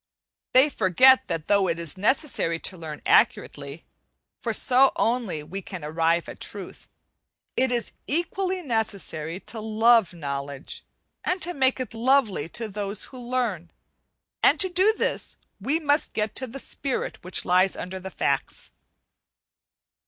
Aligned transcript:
They 0.53 0.67
forget 0.67 1.27
that 1.27 1.45
though 1.47 1.67
it 1.67 1.77
is 1.77 1.95
necessary 1.95 2.57
to 2.61 2.75
learn 2.75 3.03
accurately, 3.05 3.85
for 4.41 4.51
so 4.51 4.91
only 4.95 5.43
we 5.43 5.61
can 5.61 5.83
arrive 5.83 6.27
at 6.27 6.39
truth, 6.39 6.87
it 7.55 7.71
is 7.71 7.93
equally 8.07 8.63
necessary 8.63 9.39
to 9.41 9.59
love 9.59 10.11
knowledge 10.11 10.83
and 11.23 11.45
make 11.53 11.79
it 11.79 11.93
lovely 11.93 12.49
to 12.49 12.67
those 12.67 13.03
who 13.13 13.19
learn, 13.19 13.69
and 14.41 14.59
to 14.59 14.69
do 14.69 14.91
this 14.91 15.37
we 15.59 15.77
must 15.77 16.13
get 16.13 16.41
at 16.41 16.51
the 16.51 16.57
spirit 16.59 17.23
which 17.23 17.45
lies 17.45 17.77
under 17.77 17.99
the 17.99 18.09
facts. 18.09 18.71